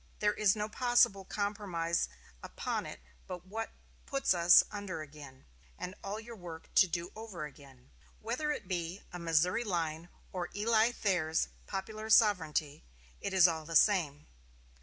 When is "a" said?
9.13-9.19